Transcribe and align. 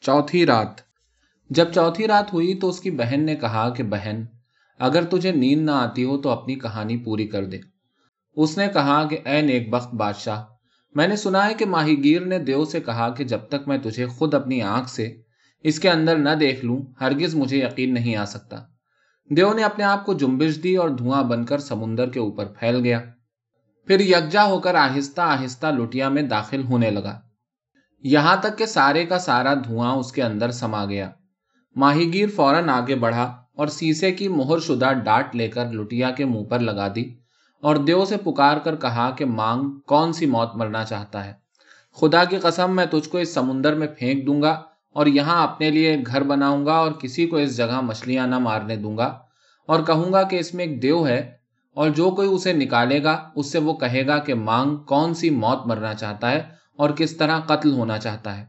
چوتھی 0.00 0.46
رات۔ 0.46 0.80
جب 1.50 1.72
چوتھی 1.72 2.06
رات 2.06 2.32
ہوئی 2.32 2.54
تو 2.54 2.68
اس 2.68 2.80
کی 2.80 2.90
بہن 2.90 3.20
نے 3.20 3.36
کہا 3.36 3.68
کہ 3.70 3.82
بہن، 3.82 4.22
اگر 4.78 5.04
تجھے 5.04 5.32
نیند 5.32 5.64
نہ 5.64 5.70
آتی 5.70 6.04
ہو 6.04 6.18
تو 6.18 6.28
اپنی 6.28 6.54
کہانی 6.54 6.96
پوری 6.96 7.26
کر 7.26 7.44
دے۔ 7.44 7.58
اس 8.36 8.58
نے 8.58 8.66
کہا 8.72 9.08
کہ 9.10 9.18
اے 9.24 9.42
نیک 9.42 9.70
بخت 9.70 9.94
بادشاہ، 9.94 10.44
میں 10.94 11.08
نے 11.08 11.16
سنا 11.16 11.46
ہے 11.46 11.54
کہ 11.54 11.66
ماہی 11.66 12.04
گیر 12.04 12.24
نے 12.24 12.38
دیو 12.38 12.64
سے 12.64 12.80
کہا 12.80 13.08
کہ 13.08 13.24
جب 13.24 13.38
تک 13.48 13.68
میں 13.68 13.78
تجھے 13.78 14.06
خود 14.06 14.34
اپنی 14.34 14.62
آنکھ 14.62 14.90
سے 14.90 15.16
اس 15.62 15.80
کے 15.80 15.90
اندر 15.90 16.16
نہ 16.16 16.30
دیکھ 16.40 16.64
لوں، 16.64 16.82
ہرگز 17.00 17.34
مجھے 17.34 17.58
یقین 17.58 17.94
نہیں 17.94 18.16
آ 18.16 18.24
سکتا۔ 18.24 18.56
دیو 19.30 19.52
نے 19.52 19.62
اپنے 19.62 19.84
آپ 19.84 20.06
کو 20.06 20.14
جنبش 20.14 20.62
دی 20.62 20.76
اور 20.76 20.88
دھواں 20.88 21.22
بن 21.22 21.44
کر 21.44 21.58
سمندر 21.58 22.10
کے 22.10 22.20
اوپر 22.20 22.44
پھیل 22.46 22.76
گیا۔ 22.76 23.00
پھر 23.86 24.00
یکجا 24.00 24.44
ہو 24.44 24.58
کر 24.58 24.74
آہستہ 24.74 25.20
آہستہ 25.20 25.66
لٹیا 25.66 26.08
میں 26.08 26.22
داخل 26.22 26.62
ہونے 26.64 26.90
لگا۔ 26.90 27.20
یہاں 28.02 28.36
تک 28.36 28.58
کہ 28.58 28.66
سارے 28.66 29.06
کا 29.06 29.18
سارا 29.18 29.54
دھواں 29.54 29.94
اس 29.94 30.12
کے 30.12 30.22
اندر 30.22 30.50
سما 30.50 30.84
گیا۔ 30.84 31.10
ماہی 31.76 32.12
گیر 32.12 32.28
فوراً 32.36 32.68
آگے 32.68 32.94
بڑھا 32.94 33.36
اور 33.56 33.66
سیسے 33.66 34.12
کی 34.12 34.28
مہر 34.28 34.58
شدہ 34.58 34.92
ڈانٹ 35.04 35.36
لے 35.36 35.48
کر 35.48 35.72
لٹیا 35.72 36.10
کے 36.10 36.24
منہ 36.24 36.44
پر 36.44 36.58
لگا 36.58 36.88
دی 36.94 37.14
اور 37.62 37.76
دیو 37.76 38.04
سے 38.04 38.16
پکار 38.16 38.56
کر 38.56 38.76
کہا 38.76 39.10
کہ 39.10 39.24
مانگ، 39.24 39.70
کون 39.86 40.12
سی 40.12 40.26
موت 40.26 40.56
مرنا 40.56 40.84
چاہتا 40.84 41.24
ہے؟ 41.24 41.32
خدا 42.00 42.24
کی 42.24 42.36
قسم، 42.36 42.76
میں 42.76 42.86
تجھ 42.86 43.08
کو 43.08 43.18
اس 43.18 43.34
سمندر 43.34 43.74
میں 43.74 43.86
پھینک 43.98 44.26
دوں 44.26 44.42
گا 44.42 44.62
اور 44.92 45.06
یہاں 45.06 45.42
اپنے 45.42 45.70
لیے 45.70 45.90
ایک 45.90 46.06
گھر 46.06 46.22
بناؤں 46.22 46.66
گا 46.66 46.74
اور 46.74 46.92
کسی 46.92 47.26
کو 47.26 47.36
اس 47.36 47.56
جگہ 47.56 47.80
مچھلیاں 47.80 48.26
نہ 48.26 48.38
مارنے 48.38 48.76
دوں 48.76 48.96
گا 48.96 49.18
اور 49.66 49.80
کہوں 49.80 50.12
گا 50.12 50.22
کہ 50.22 50.36
اس 50.36 50.54
میں 50.54 50.64
ایک 50.64 50.82
دیو 50.82 51.06
ہے 51.06 51.32
اور 51.74 51.90
جو 51.90 52.10
کوئی 52.10 52.28
اسے 52.28 52.52
نکالے 52.52 53.02
گا، 53.02 53.30
اس 53.34 53.52
سے 53.52 53.58
وہ 53.58 53.74
کہے 53.74 54.06
گا 54.06 54.18
کہ 54.18 54.34
مانگ، 54.34 54.76
کون 54.76 55.14
سی 55.14 55.30
موت 55.30 55.66
مرنا 55.66 55.94
چاہتا 55.94 56.30
ہے؟ 56.30 56.59
اور 56.78 56.90
کس 56.90 57.16
طرح 57.16 57.40
قتل 57.40 57.72
ہونا 57.72 57.98
چاہتا 57.98 58.36
ہے۔ 58.38 58.44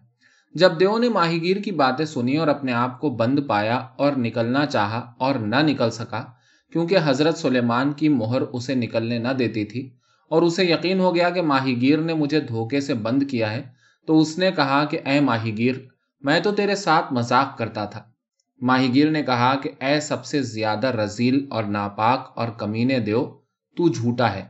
جب 0.56 0.80
دیو 0.80 0.98
نے 0.98 1.10
ماہی 1.10 1.42
گیر 1.44 1.58
کی 1.58 1.72
باتیں 1.72 2.06
سنی 2.06 2.38
اور 2.38 2.48
اپنے 2.48 2.74
آپ 2.74 3.00
کو 3.00 3.10
بند 3.10 3.40
پایا 3.48 3.76
اور 3.76 4.14
نکلنا 4.18 4.66
چاہا 4.66 5.00
اور 5.18 5.36
نہ 5.36 5.62
نکل 5.62 5.92
سکا، 5.92 6.24
کیونکہ 6.74 6.98
حضرت 7.04 7.38
سلیمان 7.38 7.92
کی 7.94 8.10
مہر 8.10 8.42
اسے 8.42 8.76
نکلنے 8.76 9.18
نہ 9.20 9.34
دیتی 9.40 9.66
تھی، 9.66 9.90
اور 10.32 10.42
اسے 10.42 10.66
یقین 10.66 11.00
ہو 11.00 11.14
گیا 11.16 11.30
کہ 11.30 11.42
ماہی 11.42 11.82
گیر 11.82 11.98
نے 11.98 12.14
مجھے 12.14 12.40
دھوکے 12.40 12.82
سے 12.82 12.94
بند 12.94 13.24
کیا 13.30 13.52
ہے، 13.52 13.62
تو 14.08 14.20
اس 14.20 14.38
نے 14.38 14.52
کہا 14.52 14.84
کہ 14.86 15.00
اے 15.06 15.20
ماہی 15.20 15.58
گیر 15.58 15.76
میں 16.24 16.40
تو 16.40 16.52
تیرے 16.52 16.76
ساتھ 16.76 17.14
مذاق 17.14 17.58
کرتا 17.58 17.86
تھا۔ 17.86 18.04
ماہی 18.62 18.94
گیر 18.94 19.10
نے 19.10 19.22
کہا 19.24 19.54
کہ 19.56 19.70
اے 19.80 20.00
سب 20.00 20.26
سے 20.26 20.42
زیادہ 20.42 20.88
رزیل 20.88 21.46
اور 21.50 21.64
ناپاک 21.64 22.32
اور 22.36 22.48
کمینے 22.58 23.00
دیو، 23.00 23.24
تو 23.78 23.88
جھوٹا 23.90 24.34
ہے۔ 24.34 24.44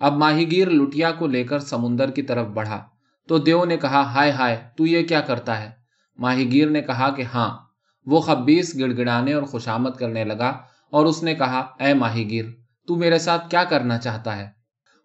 اب 0.00 0.16
ماہی 0.16 0.50
گیر 0.50 0.70
لٹیا 0.70 1.10
کو 1.10 1.26
لے 1.26 1.44
کر 1.44 1.58
سمندر 1.58 2.10
کی 2.10 2.22
طرف 2.22 2.46
بڑھا۔ 2.46 2.84
تو 3.28 3.38
دیو 3.38 3.64
نے 3.64 3.76
کہا، 3.76 4.00
ہائے 4.00 4.30
ہائے، 4.30 4.56
تو 4.76 4.86
یہ 4.86 5.06
کیا 5.06 5.20
کرتا 5.20 5.60
ہے؟ 5.60 5.70
ماہی 6.18 6.52
گیر 6.52 6.70
نے 6.70 6.82
کہا 6.82 7.10
کہ 7.10 7.22
ہاں۔ 7.22 7.58
وہ 8.06 8.20
خبیس 8.20 8.78
گڑ 8.78 8.96
گڑانے 8.96 9.32
اور 9.32 9.42
خوشامد 9.42 9.90
کرنے 9.98 10.24
لگا 10.24 10.52
اور 10.90 11.06
اس 11.06 11.22
نے 11.22 11.34
کہا، 11.34 11.58
اے 11.58 11.94
ماہی 11.94 12.30
گیر، 12.30 12.44
تو 12.86 12.96
میرے 12.96 13.18
ساتھ 13.18 13.50
کیا 13.50 13.64
کرنا 13.64 13.98
چاہتا 13.98 14.36
ہے؟ 14.36 14.48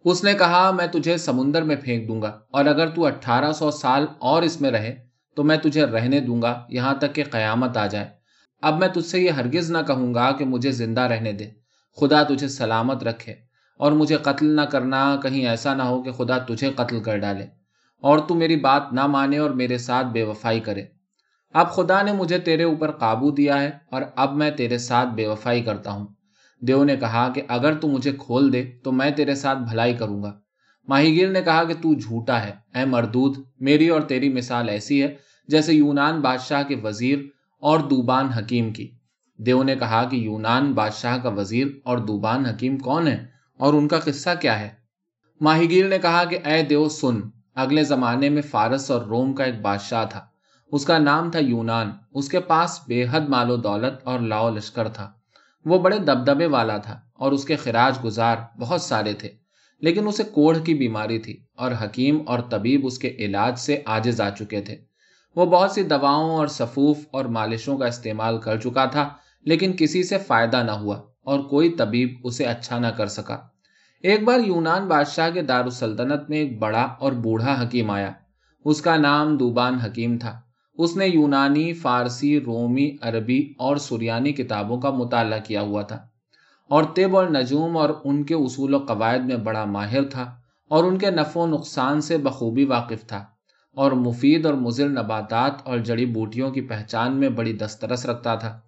اس 0.06 0.24
نے 0.24 0.34
کہا، 0.34 0.72
میں 0.72 0.88
تجھے 0.88 1.18
سمندر 1.18 1.62
میں 1.62 1.76
پھینک 1.76 2.08
دوں 2.08 2.22
گا 2.22 2.40
اور 2.52 2.66
اگر 2.66 2.88
تو 2.88 3.06
اٹھارہ 3.06 3.52
سو 3.52 3.72
سال 3.72 4.06
اور 4.20 4.42
اس 4.42 4.62
میں 4.62 4.72
رہے، 4.72 4.96
تو 5.36 5.44
میں 5.44 5.58
تجھے 5.58 5.86
رہنے 5.86 6.20
دوں 6.20 6.42
گا 6.42 6.66
یہاں 6.70 6.94
تک 6.94 7.16
کہ 7.16 7.24
قیامت 7.32 7.78
آ 7.78 7.88
جائے۔ 7.88 8.10
اب 8.62 8.80
میں 8.80 8.88
تجھ 8.88 9.06
سے 9.06 9.20
یہ 9.20 9.30
ہرگز 9.30 9.72
نہ 9.72 9.78
کہوں 9.88 10.14
گا 10.14 10.32
کہ 10.32 10.46
مجھے 10.46 10.72
زندہ 10.72 11.02
رہنے 11.02 11.32
دے۔ 11.32 11.50
خدا 12.00 12.24
تجھے 12.24 12.48
سلامت 12.48 13.04
رکھے 13.04 13.36
اور 13.78 13.92
مجھے 13.92 14.18
قتل 14.18 14.46
نہ 14.46 14.62
کرنا 14.62 15.16
کہیں 15.24 15.48
ایسا 15.48 15.74
نہ 15.74 15.84
ہو 15.84 16.04
کہ 16.04 16.12
خدا 16.12 16.38
تجھے 16.38 16.72
قتل 16.76 17.04
کر 17.04 17.18
ڈالے۔ 17.18 17.61
اور 18.02 18.20
تو 18.20 18.36
میری 18.36 18.56
بات 18.56 18.94
نہ 18.94 19.08
مانے 19.08 19.38
اور 19.38 19.50
میرے 19.50 19.78
ساتھ 19.78 20.08
بے 20.08 20.24
وفائی 20.24 20.60
کرے۔ 20.60 20.84
اب 21.54 21.72
خدا 21.72 22.02
نے 22.02 22.12
مجھے 22.14 22.40
تیرے 22.40 22.64
اوپر 22.64 22.92
قابو 22.92 23.32
دیا 23.32 23.62
ہے 23.62 23.70
اور 23.92 24.02
اب 24.16 24.36
میں 24.36 24.52
تیرے 24.52 24.78
ساتھ 24.78 25.10
بے 25.10 25.28
وفائی 25.28 25.62
کرتا 25.62 25.92
ہوں۔ 25.92 26.08
دیو 26.60 26.84
نے 26.84 26.96
کہا 26.96 27.32
کہ 27.36 27.42
اگر 27.48 27.74
تو 27.74 27.88
مجھے 27.88 28.12
کھول 28.12 28.54
دے 28.54 28.72
تو 28.84 28.92
میں 28.92 29.12
تیرے 29.12 29.36
ساتھ 29.36 29.60
بھلائی 29.60 29.94
کروں 29.94 30.24
گا۔ 30.24 30.40
ماہی 30.88 31.16
گیر 31.16 31.30
نے 31.30 31.42
کہا 31.42 31.64
کہ 31.64 31.74
تو 31.74 31.94
جھوٹا 31.94 32.44
ہے، 32.44 32.52
اے 32.76 32.86
مردود، 32.86 33.38
میری 33.60 33.88
اور 33.88 34.02
تیری 34.02 34.34
مثال 34.34 34.70
ایسی 34.70 35.04
ہے 35.04 35.16
جیسے 35.48 35.74
یونان 35.74 36.22
بادشاہ 36.22 36.64
کے 36.64 36.76
وزیر 36.76 37.20
اور 37.60 37.80
دوبان 37.80 38.26
حکیم 38.26 38.74
کی۔ 38.74 38.92
دیو 39.38 39.64
نے 39.64 39.76
کہا 39.76 40.04
کہ 40.04 40.16
یونان 40.16 40.74
بادشاہ 40.74 41.18
کا 41.18 41.30
وزیر 41.30 41.68
اور 41.84 41.98
دوبان 41.98 42.46
حکیم 42.46 42.78
کون 42.78 43.08
ہے 43.08 43.26
اور 43.58 43.74
ان 43.74 43.88
کا 43.88 44.00
قصہ 44.00 44.30
کیا 44.42 44.60
ہے؟ 44.60 44.70
ماہی 45.42 45.70
گیر 45.70 45.88
نے 45.88 45.98
کہا 46.00 46.24
کہ 46.24 46.40
اے 46.46 46.64
دیو، 46.64 46.90
سن۔ 46.90 47.41
اگلے 47.56 47.84
زمانے 47.84 48.30
میں 48.30 48.42
فارس 48.42 48.92
اور 48.92 49.02
روم 49.02 49.34
کا 49.34 49.44
ایک 49.44 49.62
بادشاہ 49.62 50.06
تھا۔ 50.06 50.26
اس 50.72 50.86
کا 50.86 50.98
نام 50.98 51.32
تھا 51.32 51.40
یونان۔ 51.40 51.92
اس 52.14 52.30
کے 52.30 52.40
پاس 52.40 52.80
بے 52.88 53.06
حد 53.12 53.22
مال 53.22 53.52
و 53.52 53.56
دولت 53.56 53.94
اور 54.04 54.20
لاؤ 54.20 54.56
لشکر 54.56 54.88
تھا۔ 54.90 55.12
وہ 55.66 55.80
بڑے 55.80 55.98
دبدبے 56.00 56.46
والا 56.46 56.78
تھا 56.78 57.00
اور 57.14 57.32
اس 57.32 57.46
کے 57.46 57.56
خراج 57.56 58.06
گزار 58.06 58.36
بہت 58.60 58.82
سارے 58.82 59.14
تھے۔ 59.14 59.30
لیکن 59.80 60.08
اسے 60.08 60.24
کوڑھ 60.24 60.58
کی 60.66 60.74
بیماری 60.74 61.20
تھی 61.20 61.44
اور 61.56 61.72
حکیم 61.84 62.22
اور 62.28 62.40
طبیب 62.40 62.86
اس 62.86 63.00
کے 63.00 63.08
علاج 63.08 63.60
سے 63.60 63.82
آجز 63.86 64.22
آ 64.22 64.30
چکے 64.30 64.62
تھے۔ 64.62 64.78
وہ 65.36 65.46
بہت 65.46 65.72
سی 65.72 65.84
دواؤں 65.84 66.32
اور 66.32 66.48
سفوف 66.48 66.98
اور 67.12 67.26
مالشوں 67.26 67.78
کا 67.78 67.86
استعمال 67.86 68.38
کر 68.38 68.58
چکا 68.58 68.86
تھا، 68.86 69.10
لیکن 69.42 69.74
کسی 69.80 70.04
سے 70.04 70.18
فائدہ 70.18 70.64
نہ 70.64 70.72
ہوا 70.72 71.02
اور 71.24 71.40
کوئی 71.40 71.70
طبیب 71.70 72.10
اسے 72.24 72.46
اچھا 72.46 72.80
نہ 72.80 72.88
کر 72.88 73.08
سکا۔ 73.08 73.38
ایک 74.04 74.24
بار 74.24 74.40
یونان 74.40 74.88
بادشاہ 74.88 75.30
کے 75.30 75.42
دارالسلطنت 75.42 76.30
میں 76.30 76.38
ایک 76.38 76.60
بڑا 76.60 76.82
اور 76.82 77.12
بوڑھا 77.12 77.64
حکیم 77.64 77.90
آیا۔ 77.90 78.12
اس 78.66 78.82
کا 78.82 78.98
نام 78.98 79.38
دوبان 79.38 79.74
حکیم 79.74 80.18
تھا۔ 80.18 80.42
اس 80.78 80.98
نے 80.98 81.08
یونانی، 81.08 81.74
فارسی، 81.74 82.40
رومی، 82.40 82.98
عربی 83.02 83.54
اور 83.58 83.78
سریانی 83.78 84.34
کتابوں 84.34 84.82
کا 84.82 84.90
مطالعہ 84.90 85.40
کیا 85.40 85.62
ہوا 85.62 85.82
تھا۔ 85.82 86.08
اور 86.70 86.84
طب 86.84 87.18
اور 87.18 87.28
نجوم 87.28 87.78
اور 87.78 87.90
ان 88.04 88.24
کے 88.24 88.36
اصول 88.36 88.74
و 88.74 88.78
قواعد 88.78 89.20
میں 89.20 89.36
بڑا 89.36 89.66
ماہر 89.66 90.04
تھا 90.04 90.36
اور 90.70 90.84
ان 90.84 90.98
کے 90.98 91.12
نفع 91.12 91.40
و 91.40 91.48
نقصان 91.48 92.02
سے 92.02 92.18
بخوبی 92.18 92.66
واقف 92.66 93.08
تھا۔ 93.08 93.26
اور 93.76 93.92
مفید 93.92 94.46
اور 94.46 94.54
مضر 94.54 94.90
نباتات 94.90 95.54
اور 95.64 95.78
جڑی 95.78 96.06
بوٹیوں 96.06 96.52
کی 96.52 96.62
پہچان 96.62 97.20
میں 97.20 97.30
بڑی 97.30 97.54
دسترس 97.54 98.06
رکھتا 98.06 98.36
تھا۔ 98.36 98.60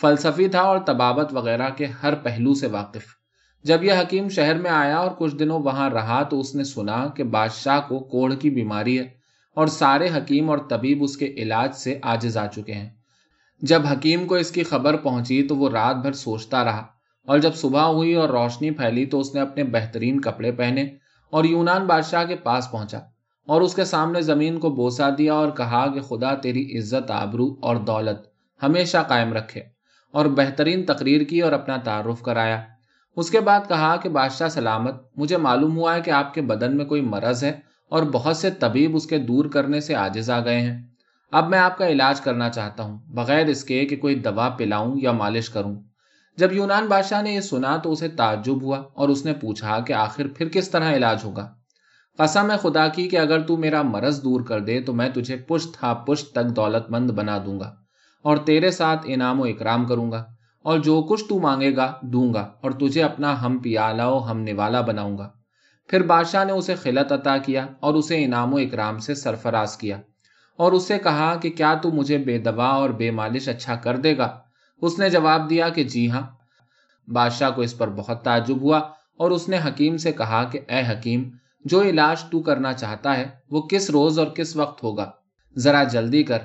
فلسفی 0.00 0.48
تھا 0.48 0.60
اور 0.60 0.78
طبابت 0.78 1.28
وغیرہ 1.32 1.70
کے 1.76 1.86
ہر 1.86 2.14
پہلو 2.14 2.54
سے 2.54 2.66
واقف۔ 2.66 3.19
جب 3.62 3.84
یہ 3.84 3.92
حکیم 3.92 4.28
شہر 4.28 4.58
میں 4.58 4.70
آیا 4.70 4.96
اور 4.96 5.10
کچھ 5.18 5.36
دنوں 5.36 5.58
وہاں 5.58 5.90
رہا 5.90 6.22
تو 6.22 6.40
اس 6.40 6.54
نے 6.54 6.64
سنا 6.64 7.06
کہ 7.08 7.24
بادشاہ 7.24 7.80
کو 7.88 7.98
کوڑھ 7.98 8.34
کی 8.40 8.50
بیماری 8.50 8.98
ہے 8.98 9.08
اور 9.54 9.66
سارے 9.66 10.08
حکیم 10.16 10.50
اور 10.50 10.58
طبیب 10.58 11.02
اس 11.02 11.16
کے 11.16 11.26
علاج 11.26 11.74
سے 11.74 11.98
آجز 12.02 12.36
آ 12.36 12.46
چکے 12.46 12.72
ہیں۔ 12.72 12.88
جب 13.62 13.86
حکیم 13.86 14.26
کو 14.26 14.34
اس 14.34 14.50
کی 14.50 14.62
خبر 14.62 14.96
پہنچی 14.96 15.42
تو 15.42 15.56
وہ 15.56 15.70
رات 15.70 15.96
بھر 15.96 16.12
سوچتا 16.12 16.64
رہا 16.64 16.86
اور 17.26 17.38
جب 17.38 17.54
صبح 17.54 17.82
ہوئی 17.82 18.14
اور 18.14 18.28
روشنی 18.28 18.70
پھیلی 18.70 19.06
تو 19.06 19.20
اس 19.20 19.34
نے 19.34 19.40
اپنے 19.40 19.64
بہترین 19.64 20.20
کپڑے 20.20 20.52
پہنے 20.52 20.88
اور 21.30 21.44
یونان 21.44 21.86
بادشاہ 21.86 22.24
کے 22.24 22.36
پاس 22.36 22.70
پہنچا 22.70 22.98
اور 23.46 23.60
اس 23.60 23.74
کے 23.74 23.84
سامنے 23.84 24.20
زمین 24.20 24.58
کو 24.58 24.70
بوسا 24.70 25.08
دیا 25.18 25.34
اور 25.34 25.50
کہا 25.50 25.86
کہ 25.94 26.00
خدا 26.00 26.34
تیری 26.34 26.78
عزت، 26.78 27.10
آبرو 27.10 27.56
اور 27.60 27.76
دولت 27.76 28.26
ہمیشہ 28.62 28.98
قائم 29.08 29.32
رکھے 29.32 29.62
اور 30.10 30.26
بہترین 30.26 30.86
تقریر 30.86 31.22
کی 31.22 31.40
اور 31.40 31.52
اپنا 31.52 31.76
تعارف 31.76 32.22
کرایا۔ 32.22 32.62
اس 33.16 33.30
کے 33.30 33.40
بعد 33.40 33.60
کہا 33.68 33.96
کہ 33.96 34.08
بادشاہ 34.08 34.48
سلامت، 34.48 34.94
مجھے 35.16 35.36
معلوم 35.36 35.76
ہوا 35.76 35.94
ہے 35.94 36.00
کہ 36.00 36.10
آپ 36.10 36.34
کے 36.34 36.42
بدن 36.42 36.76
میں 36.76 36.84
کوئی 36.84 37.00
مرض 37.00 37.44
ہے 37.44 37.60
اور 37.88 38.02
بہت 38.02 38.36
سے 38.36 38.50
طبیب 38.50 38.96
اس 38.96 39.06
کے 39.06 39.18
دور 39.18 39.44
کرنے 39.44 39.80
سے 39.80 39.94
آجز 39.94 40.30
آ 40.30 40.44
گئے 40.44 40.60
ہیں۔ 40.60 40.82
اب 41.32 41.48
میں 41.48 41.58
آپ 41.58 41.78
کا 41.78 41.88
علاج 41.88 42.20
کرنا 42.20 42.48
چاہتا 42.48 42.82
ہوں، 42.82 42.98
بغیر 43.06 43.46
اس 43.46 43.64
کے 43.64 43.84
کہ 43.84 43.96
کوئی 43.96 44.14
دوا 44.14 44.48
پلاؤں 44.48 45.00
یا 45.00 45.12
مالش 45.12 45.50
کروں۔ 45.50 45.76
جب 46.36 46.52
یونان 46.52 46.86
بادشاہ 46.86 47.22
نے 47.22 47.34
یہ 47.34 47.40
سنا 47.40 47.76
تو 47.76 47.92
اسے 47.92 48.08
تعجب 48.08 48.62
ہوا 48.62 48.82
اور 48.94 49.08
اس 49.08 49.24
نے 49.24 49.32
پوچھا 49.32 49.80
کہ 49.80 49.92
آخر 49.92 50.26
پھر 50.36 50.48
کس 50.48 50.70
طرح 50.70 50.92
علاج 50.92 51.24
ہوگا۔ 51.24 51.52
قسم 52.16 52.50
ہے 52.50 52.56
خدا 52.56 52.88
کی 52.88 53.08
کہ 53.08 53.16
اگر 53.16 53.40
تو 53.40 53.56
میرا 53.56 53.82
مرض 53.82 54.24
دور 54.24 54.40
کر 54.40 54.60
دے 54.60 54.80
تو 54.80 54.92
میں 54.92 55.08
تجھے 55.14 55.36
پشت 55.36 55.82
ہا 55.82 55.94
پشت 55.94 56.32
تک 56.32 56.56
دولت 56.56 56.90
مند 56.90 57.10
بنا 57.10 57.38
دوں 57.46 57.60
گا 57.60 57.74
اور 58.22 58.36
تیرے 58.36 58.70
ساتھ 58.70 59.00
انعام 59.04 59.40
و 59.40 59.44
اکرام 59.44 59.84
کروں 59.84 60.12
گا۔ 60.12 60.24
اور 60.64 60.78
جو 60.78 61.02
کچھ 61.02 61.24
تو 61.28 61.38
مانگے 61.38 61.76
گا 61.76 61.94
دوں 62.02 62.34
گا 62.34 62.52
اور 62.60 62.70
تجھے 62.70 63.02
اپنا 63.02 63.42
ہم 63.42 63.58
پیالہ 63.58 64.02
و 64.02 64.30
ہم 64.30 64.40
نوالا 64.40 64.80
بناؤں 64.80 65.18
گا۔ 65.18 65.30
پھر 65.88 66.02
بادشاہ 66.02 66.44
نے 66.44 66.52
اسے 66.52 66.74
خلت 66.74 67.12
عطا 67.12 67.38
کیا 67.38 67.66
اور 67.80 67.94
اسے 67.94 68.24
انعام 68.24 68.54
و 68.54 68.56
اکرام 68.56 68.98
سے 68.98 69.14
سرفراز 69.14 69.76
کیا۔ 69.76 70.00
اور 70.56 70.72
اس 70.72 70.88
سے 70.88 70.98
کہا 70.98 71.34
کہ 71.42 71.50
کیا 71.50 71.74
تو 71.74 71.90
مجھے 71.90 72.18
بے 72.18 72.38
دوا 72.38 72.68
اور 72.68 72.90
بے 72.90 73.10
مالش 73.10 73.48
اچھا 73.48 73.74
کر 73.74 73.96
دے 73.96 74.18
گا؟ 74.18 74.38
اس 74.82 74.98
نے 74.98 75.10
جواب 75.10 75.50
دیا 75.50 75.68
کہ 75.68 75.84
جی 75.84 76.10
ہاں۔ 76.10 76.22
بادشاہ 77.12 77.50
کو 77.50 77.62
اس 77.62 77.78
پر 77.78 77.88
بہت 77.88 78.24
تعجب 78.24 78.60
ہوا 78.60 78.78
اور 79.16 79.30
اس 79.30 79.48
نے 79.48 79.58
حکیم 79.66 79.96
سے 79.96 80.12
کہا 80.12 80.44
کہ 80.44 80.60
اے 80.68 80.82
حکیم، 80.90 81.30
جو 81.64 81.82
علاج 81.82 82.22
تو 82.30 82.40
کرنا 82.40 82.72
چاہتا 82.72 83.16
ہے، 83.16 83.28
وہ 83.50 83.62
کس 83.62 83.90
روز 83.90 84.18
اور 84.18 84.26
کس 84.26 84.56
وقت 84.56 84.82
ہوگا؟ 84.82 85.10
ذرا 85.56 85.84
جلدی 85.84 86.22
کر۔ 86.22 86.38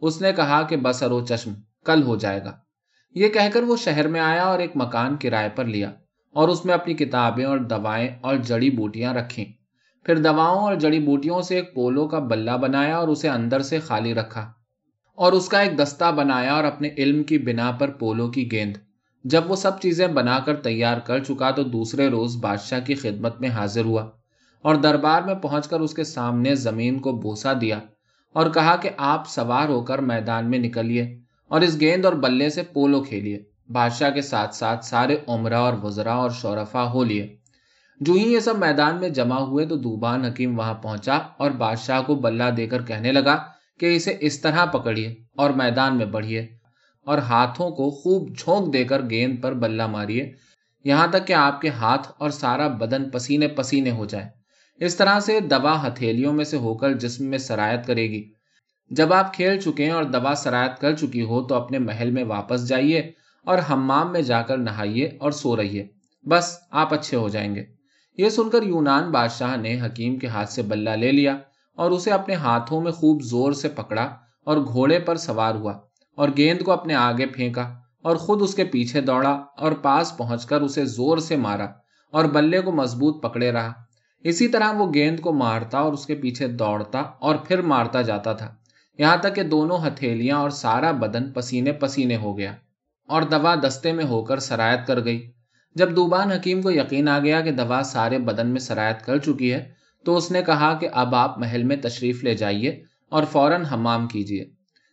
اس 0.00 0.20
نے 0.20 0.32
کہا 0.32 0.62
کہ 0.62 0.76
بسرو 0.76 1.26
چشم، 1.26 1.54
کل 1.84 2.02
ہو 2.02 2.16
جائے 2.16 2.44
گا۔ 2.44 2.56
یہ 3.14 3.28
کہہ 3.28 3.48
کر 3.52 3.62
وہ 3.62 3.76
شہر 3.76 4.08
میں 4.08 4.20
آیا 4.20 4.44
اور 4.44 4.58
ایک 4.58 4.70
مکان 4.74 5.16
کرائے 5.16 5.48
پر 5.48 5.64
لیا 5.64 5.90
اور 6.30 6.48
اس 6.48 6.64
میں 6.64 6.74
اپنی 6.74 6.94
کتابیں 6.94 7.44
اور 7.44 7.58
دوائیں 7.58 8.08
اور 8.20 8.36
جڑی 8.36 8.70
بوٹیاں 8.70 9.14
رکھیں۔ 9.14 9.44
پھر 10.06 10.16
دواؤں 10.16 10.60
اور 10.60 10.74
جڑی 10.74 11.00
بوٹیوں 11.00 11.42
سے 11.42 11.56
ایک 11.56 11.74
پولو 11.74 12.08
کا 12.08 12.18
بلہ 12.18 12.50
بنایا 12.50 12.96
اور 12.96 13.08
اسے 13.08 13.28
اندر 13.28 13.60
سے 13.60 13.78
خالی 13.78 14.14
رکھا 14.14 14.52
اور 15.14 15.32
اس 15.32 15.48
کا 15.48 15.60
ایک 15.60 15.78
دستہ 15.78 16.12
بنایا 16.12 16.54
اور 16.54 16.64
اپنے 16.64 16.88
علم 16.98 17.22
کی 17.22 17.38
بنا 17.38 17.70
پر 17.70 17.90
پولو 17.90 18.30
کی 18.30 18.50
گیند۔ 18.52 18.76
جب 19.24 19.50
وہ 19.50 19.56
سب 19.56 19.80
چیزیں 19.80 20.06
بنا 20.06 20.38
کر 20.38 20.56
تیار 20.56 20.98
کر 20.98 21.18
چکا 21.18 21.50
تو 21.50 21.62
دوسرے 21.62 22.08
روز 22.08 22.36
بادشاہ 22.36 22.80
کی 22.80 22.94
خدمت 22.94 23.40
میں 23.40 23.48
حاضر 23.48 23.84
ہوا 23.84 24.06
اور 24.62 24.74
دربار 24.74 25.22
میں 25.22 25.34
پہنچ 25.34 25.68
کر 25.68 25.80
اس 25.80 25.94
کے 25.94 26.04
سامنے 26.04 26.54
زمین 26.54 26.98
کو 26.98 27.12
بوسا 27.12 27.52
دیا 27.60 27.78
اور 28.32 28.50
کہا 28.50 28.76
کہ 28.76 28.90
آپ 28.96 29.28
سوار 29.28 29.68
ہو 29.68 29.84
کر 29.84 29.98
میدان 29.98 30.50
میں 30.50 30.58
نکلیے۔ 30.58 31.23
اور 31.54 31.62
اس 31.62 31.80
گیند 31.80 32.04
اور 32.04 32.12
بلے 32.12 32.50
سے 32.50 32.62
پولو 32.62 33.02
کھیلیے۔ 33.02 33.42
بادشاہ 33.72 34.10
کے 34.10 34.22
ساتھ 34.22 34.54
ساتھ 34.54 34.84
سارے 34.84 35.16
عمرہ 35.26 35.54
اور 35.54 35.74
وزرا 35.82 36.14
اور 36.14 36.30
شورفا 36.30 36.92
ہو 36.92 37.04
لیے۔ 37.04 37.36
جو 38.00 38.12
ہی 38.12 38.32
یہ 38.32 38.40
سب 38.40 38.58
میدان 38.58 39.00
میں 39.00 39.08
جمع 39.08 39.38
ہوئے 39.38 39.66
تو 39.66 39.76
دوبان 39.76 40.24
حکیم 40.24 40.58
وہاں 40.58 40.74
پہنچا 40.74 41.18
اور 41.36 41.50
بادشاہ 41.50 42.02
کو 42.02 42.14
بلہ 42.14 42.44
دے 42.56 42.66
کر 42.66 42.82
کہنے 42.82 43.12
لگا 43.12 43.44
کہ 43.80 43.96
اسے 43.96 44.16
اس 44.20 44.40
طرح 44.40 44.64
پکڑیے 44.64 45.14
اور 45.36 45.50
میدان 45.50 45.96
میں 45.96 46.06
بڑھیے 46.06 46.46
اور 47.06 47.18
ہاتھوں 47.18 47.70
کو 47.70 47.90
خوب 47.90 48.38
جھونک 48.38 48.72
دے 48.72 48.84
کر 48.84 49.02
گیند 49.10 49.42
پر 49.42 49.52
بلہ 49.52 49.86
ماریے۔ 49.86 50.32
یہاں 50.84 51.06
تک 51.06 51.26
کہ 51.26 51.32
آپ 51.32 51.60
کے 51.60 51.68
ہاتھ 51.68 52.12
اور 52.18 52.30
سارا 52.30 52.68
بدن 52.68 53.10
پسینے 53.10 53.48
پسینے 53.48 53.90
ہو 53.90 54.04
جائے۔ 54.04 54.26
اس 54.84 54.96
طرح 54.96 55.20
سے 55.20 55.40
دوا 55.40 55.86
ہتھیلیوں 55.86 56.32
میں 56.32 56.44
سے 56.44 56.56
ہو 56.56 56.74
کر 56.74 56.92
جسم 56.92 57.26
میں 57.26 57.38
سرایت 57.38 57.86
کرے 57.86 58.10
گی۔ 58.10 58.33
جب 58.90 59.12
آپ 59.12 59.34
کھیل 59.34 59.60
چکے 59.60 59.84
ہیں 59.84 59.92
اور 59.92 60.04
دوا 60.04 60.34
سرایت 60.34 60.78
کر 60.78 60.96
چکی 60.96 61.22
ہو 61.22 61.42
تو 61.46 61.54
اپنے 61.54 61.78
محل 61.78 62.10
میں 62.10 62.24
واپس 62.24 62.68
جائیے 62.68 63.12
اور 63.44 63.58
ہمام 63.58 64.12
میں 64.12 64.22
جا 64.22 64.42
کر 64.42 64.58
نہائیے 64.58 65.10
اور 65.20 65.30
سو 65.30 65.56
رہیے۔ 65.56 65.86
بس، 66.24 66.58
آپ 66.70 66.94
اچھے 66.94 67.16
ہو 67.16 67.28
جائیں 67.28 67.54
گے۔ 67.54 67.64
یہ 68.18 68.28
سن 68.28 68.50
کر 68.50 68.62
یونان 68.62 69.10
بادشاہ 69.10 69.56
نے 69.56 69.80
حکیم 69.80 70.18
کے 70.18 70.26
ہاتھ 70.26 70.48
سے 70.48 70.62
بلہ 70.62 70.90
لے 70.90 71.12
لیا 71.12 71.36
اور 71.74 71.90
اسے 71.90 72.10
اپنے 72.10 72.34
ہاتھوں 72.34 72.80
میں 72.80 72.92
خوب 72.92 73.22
زور 73.22 73.52
سے 73.52 73.68
پکڑا 73.68 74.16
اور 74.44 74.56
گھوڑے 74.56 74.98
پر 74.98 75.16
سوار 75.16 75.54
ہوا 75.54 75.78
اور 76.14 76.28
گیند 76.36 76.62
کو 76.62 76.72
اپنے 76.72 76.94
آگے 76.94 77.26
پھینکا 77.26 77.74
اور 78.02 78.16
خود 78.16 78.42
اس 78.42 78.54
کے 78.54 78.64
پیچھے 78.64 79.00
دوڑا 79.00 79.44
اور 79.56 79.72
پاس 79.72 80.16
پہنچ 80.16 80.46
کر 80.46 80.60
اسے 80.60 80.84
زور 80.84 81.18
سے 81.18 81.36
مارا 81.36 81.66
اور 82.10 82.24
بلے 82.24 82.60
کو 82.60 82.72
مضبوط 82.72 83.22
پکڑے 83.22 83.52
رہا۔ 83.52 83.72
اسی 84.24 84.48
طرح 84.48 84.72
وہ 84.72 84.94
گیند 84.94 85.20
کو 85.20 85.32
مارتا 85.32 85.78
اور 85.78 85.92
اس 85.92 86.06
کے 86.06 86.14
پیچھے 86.14 86.46
دوڑتا 86.46 86.98
اور 86.98 87.36
پھر 87.36 87.62
مارتا 87.62 88.02
جاتا 88.02 88.32
تھا۔ 88.32 88.54
یہاں 88.98 89.16
تک 89.16 89.34
کہ 89.34 89.42
دونوں 89.42 89.78
ہتھیلیاں 89.86 90.36
اور 90.36 90.50
سارا 90.50 90.90
بدن 90.90 91.32
پسینے 91.32 91.72
پسینے 91.72 92.16
ہو 92.16 92.38
گیا 92.38 92.52
اور 93.08 93.22
دوا 93.22 93.54
دستے 93.54 93.92
میں 93.92 94.04
ہو 94.04 94.24
کر 94.24 94.38
سرایت 94.38 94.86
کر 94.86 95.04
گئی۔ 95.04 95.30
جب 95.74 95.96
دوبان 95.96 96.32
حکیم 96.32 96.62
کو 96.62 96.70
یقین 96.70 97.08
آ 97.08 97.18
گیا 97.18 97.40
کہ 97.40 97.50
دوا 97.50 97.82
سارے 97.84 98.18
بدن 98.18 98.46
میں 98.46 98.60
سرایت 98.60 99.02
کر 99.02 99.18
چکی 99.18 99.52
ہے، 99.52 99.72
تو 100.04 100.16
اس 100.16 100.30
نے 100.30 100.42
کہا 100.42 100.74
کہ 100.74 100.88
اب 100.92 101.14
آپ 101.14 101.38
محل 101.38 101.62
میں 101.62 101.76
تشریف 101.76 102.24
لے 102.24 102.34
جائیے 102.34 102.82
اور 103.08 103.22
فوراً 103.32 103.64
ہمام 103.64 104.06
کیجیے۔ 104.06 104.44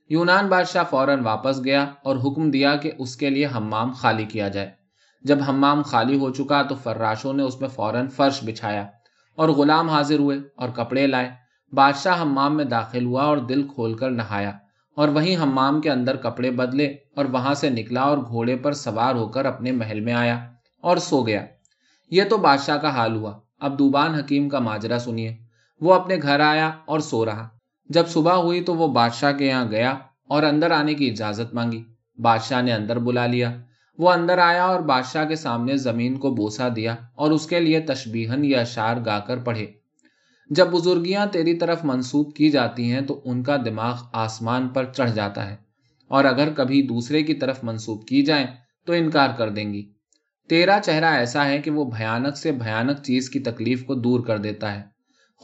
یونان 0.09 0.47
بادشاہ 0.47 0.83
فوراً 0.89 1.19
واپس 1.19 1.65
گیا 1.65 1.85
اور 2.03 2.15
حکم 2.15 2.51
دیا 2.51 2.75
کہ 2.75 2.91
اس 2.97 3.15
کے 3.15 3.29
لیے 3.29 3.45
ہمام 3.45 3.91
خالی 3.91 4.25
کیا 4.25 4.47
جائے۔ 4.47 4.71
جب 5.23 5.37
ہمام 5.47 5.81
خالی 5.81 6.19
ہو 6.19 6.29
چکا 6.29 6.61
تو 6.61 6.75
فراشوں 6.75 7.33
نے 7.33 7.43
اس 7.43 7.61
میں 7.61 7.69
فوراً 7.69 8.07
فرش 8.07 8.43
بچھایا 8.43 8.87
اور 9.35 9.49
غلام 9.49 9.89
حاضر 9.89 10.19
ہوئے 10.19 10.37
اور 10.55 10.69
کپڑے 10.69 11.07
لائے۔ 11.07 11.29
بادشاہ 11.73 12.19
ہمام 12.19 12.57
میں 12.57 12.65
داخل 12.65 13.05
ہوا 13.05 13.23
اور 13.23 13.37
دل 13.37 13.67
کھول 13.67 13.93
کر 13.93 14.11
نہایا 14.11 14.51
اور 14.95 15.07
وہیں 15.07 15.35
ہمام 15.35 15.81
کے 15.81 15.89
اندر 15.89 16.15
کپڑے 16.15 16.51
بدلے 16.51 16.85
اور 16.85 17.25
وہاں 17.25 17.53
سے 17.53 17.69
نکلا 17.69 18.01
اور 18.01 18.17
گھوڑے 18.17 18.55
پر 18.55 18.71
سوار 18.71 19.15
ہو 19.15 19.27
کر 19.27 19.45
اپنے 19.45 19.71
محل 19.71 19.99
میں 19.99 20.13
آیا 20.13 20.49
اور 20.81 20.97
سو 20.97 21.23
گیا۔ 21.23 21.45
یہ 22.11 22.23
تو 22.29 22.37
بادشاہ 22.37 22.77
کا 22.77 22.89
حال 22.89 23.15
ہوا۔ 23.15 23.39
اب 23.59 23.79
دوبان 23.79 24.15
حکیم 24.15 24.49
کا 24.49 24.59
ماجرا 24.59 24.99
سنیے۔ 24.99 25.37
وہ 25.81 25.93
اپنے 25.93 26.15
گھر 26.21 26.39
آیا 26.39 26.71
اور 26.85 26.99
سو 26.99 27.25
رہا۔ 27.25 27.47
جب 27.89 28.07
صبح 28.07 28.33
ہوئی 28.33 28.63
تو 28.63 28.75
وہ 28.75 28.87
بادشاہ 28.87 29.31
کے 29.31 29.47
یہاں 29.47 29.71
گیا 29.71 29.93
اور 30.27 30.43
اندر 30.43 30.71
آنے 30.71 30.93
کی 30.93 31.09
اجازت 31.09 31.53
مانگی۔ 31.53 31.83
بادشاہ 32.17 32.61
نے 32.61 32.73
اندر 32.73 32.99
بلا 32.99 33.25
لیا۔ 33.25 33.51
وہ 33.97 34.11
اندر 34.11 34.37
آیا 34.37 34.65
اور 34.65 34.79
بادشاہ 34.79 35.25
کے 35.25 35.35
سامنے 35.35 35.77
زمین 35.77 36.17
کو 36.19 36.31
بوسا 36.31 36.67
دیا 36.75 36.95
اور 37.15 37.31
اس 37.31 37.47
کے 37.47 37.59
لیے 37.59 37.79
تشبیہن 37.79 38.45
یا 38.45 38.61
اشار 38.61 38.97
گا 39.05 39.19
کر 39.19 39.37
پڑھے۔ 39.37 39.80
جب 40.55 40.67
بزرگیاں 40.71 41.25
تیری 41.25 41.57
طرف 41.57 41.79
منسوب 41.83 42.35
کی 42.35 42.49
جاتی 42.49 42.91
ہیں 42.91 43.01
تو 43.01 43.21
ان 43.25 43.43
کا 43.43 43.57
دماغ 43.57 43.95
آسمان 44.13 44.67
پر 44.67 44.85
چڑھ 44.85 45.11
جاتا 45.11 45.49
ہے۔ 45.49 45.55
اور 46.07 46.25
اگر 46.25 46.49
کبھی 46.55 46.81
دوسرے 46.81 47.23
کی 47.23 47.33
طرف 47.33 47.63
منسوب 47.63 48.07
کی 48.07 48.21
جائیں 48.21 48.47
تو 48.85 48.93
انکار 48.93 49.29
کر 49.37 49.49
دیں 49.49 49.73
گی۔ 49.73 49.91
تیرا 50.49 50.79
چہرہ 50.83 51.05
ایسا 51.05 51.45
ہے 51.45 51.59
کہ 51.59 51.71
وہ 51.71 51.85
بھیانک 51.85 52.37
سے 52.37 52.51
بھیانک 52.51 53.03
چیز 53.03 53.29
کی 53.29 53.39
تکلیف 53.39 53.85
کو 53.85 53.95
دور 53.95 54.19
کر 54.19 54.37
دیتا 54.37 54.75
ہے۔ 54.75 54.81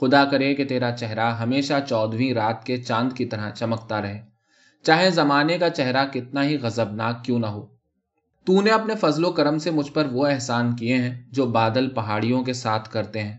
خدا 0.02 0.26
کرے 0.26 0.56
کہ 0.56 0.66
تیرا 0.66 0.92
چہرہ 0.92 1.36
ہمیشہ 1.36 1.74
چودہویں 1.90 2.34
رات 2.34 2.64
کے 2.64 2.78
چاند 2.78 3.14
کی 3.14 3.26
طرح 3.26 3.50
چمکتا 3.50 4.02
رہے۔ 4.02 4.22
چاہے 4.84 5.10
زمانے 5.10 5.58
کا 5.58 5.70
چہرہ 5.70 6.06
کتنا 6.14 6.44
ہی 6.44 6.58
غزبناک 6.58 7.26
کیوں 7.26 7.40
نہ 7.40 7.46
ہو۔ 7.46 7.66
تو 8.46 8.62
نے 8.62 8.70
اپنے 8.70 8.96
فضل 8.96 9.26
و 9.26 9.32
کرم 9.32 9.58
سے 9.58 9.72
مجھ 9.72 9.92
پر 9.92 10.06
وہ 10.12 10.28
احسان 10.28 10.76
کیے 10.76 10.98
ہیں 10.98 11.24
جو 11.28 11.46
بادل 11.46 11.90
پہاڑیوں 11.90 12.44
کے 12.44 12.54
ساتھ 12.54 12.90
کرتے 12.90 13.24
ہیں۔ 13.24 13.38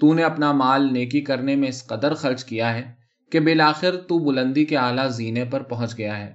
تو 0.00 0.14
نے 0.14 0.22
اپنا 0.22 0.52
مال 0.52 0.92
نیکی 0.92 1.20
کرنے 1.20 1.56
میں 1.56 1.68
اس 1.68 1.86
قدر 1.86 2.14
خرچ 2.14 2.44
کیا 2.44 2.74
ہے 2.74 2.92
کہ 3.32 3.40
بالآخر 3.40 3.96
تو 3.96 4.18
بلندی 4.18 4.64
کے 4.64 4.76
اعلیٰ 4.76 5.08
زینے 5.08 5.44
پر 5.44 5.62
پہنچ 5.62 5.98
گیا 5.98 6.18
ہے۔ 6.18 6.34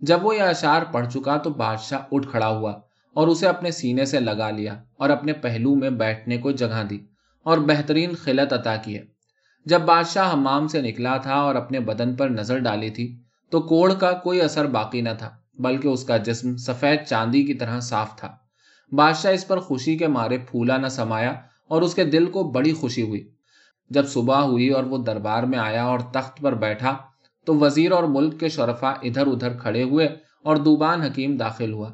جب 0.00 0.24
وہ 0.26 0.36
یہ 0.36 0.42
اشار 0.42 0.82
پڑھ 0.92 1.06
چکا 1.10 1.36
تو 1.36 1.50
بادشاہ 1.50 2.00
اٹھ 2.12 2.28
کھڑا 2.28 2.48
ہوا 2.48 2.70
اور 3.16 3.28
اسے 3.28 3.46
اپنے 3.46 3.70
سینے 3.70 4.04
سے 4.04 4.20
لگا 4.20 4.50
لیا 4.50 4.74
اور 4.96 5.10
اپنے 5.10 5.32
پہلو 5.32 5.74
میں 5.74 5.90
بیٹھنے 5.90 6.38
کو 6.38 6.50
جگہ 6.50 6.82
دی 6.90 6.98
اور 7.46 7.58
بہترین 7.58 8.14
خلت 8.14 8.52
عطا 8.52 8.76
کیے 8.76 9.02
جب 9.66 9.80
بادشاہ 9.80 10.32
حمام 10.34 10.68
سے 10.68 10.80
نکلا 10.80 11.16
تھا 11.16 11.34
اور 11.34 11.54
اپنے 11.54 11.80
بدن 11.80 12.14
پر 12.14 12.28
نظر 12.28 12.58
ڈالی 12.58 12.90
تھی 12.90 13.16
تو 13.50 13.60
کوڑ 13.60 13.92
کا 13.94 14.12
کوئی 14.12 14.40
اثر 14.40 14.66
باقی 14.66 15.00
نہ 15.00 15.08
تھا، 15.18 15.30
بلکہ 15.58 15.88
اس 15.88 16.04
کا 16.04 16.16
جسم 16.16 16.56
سفید 16.56 17.04
چاندی 17.04 17.42
کی 17.42 17.54
طرح 17.54 17.80
صاف 17.80 18.16
تھا۔ 18.16 18.36
بادشاہ 18.92 19.32
اس 19.32 19.48
پر 19.48 19.58
خوشی 19.58 19.96
کے 19.96 20.06
مارے 20.06 20.38
پھولا 20.38 20.76
نہ 20.76 20.88
سمایا 20.88 21.34
اور 21.68 21.82
اس 21.82 21.94
کے 21.94 22.04
دل 22.04 22.26
کو 22.26 22.42
بڑی 22.42 22.72
خوشی 22.72 23.02
ہوئی۔ 23.02 23.28
جب 23.90 24.08
صبح 24.08 24.36
ہوئی 24.36 24.68
اور 24.68 24.84
وہ 24.84 24.98
دربار 24.98 25.42
میں 25.42 25.58
آیا 25.58 25.84
اور 25.84 25.98
تخت 25.98 26.40
پر 26.40 26.54
بیٹھا، 26.54 26.96
تو 27.44 27.54
وزیر 27.54 27.92
اور 27.92 28.04
ملک 28.04 28.40
کے 28.40 28.48
شرفا 28.48 28.90
ادھر 29.02 29.26
ادھر 29.26 29.56
کھڑے 29.56 29.82
ہوئے 29.82 30.06
اور 30.42 30.56
دوبان 30.56 31.02
حکیم 31.02 31.36
داخل 31.36 31.72
ہوا۔ 31.72 31.90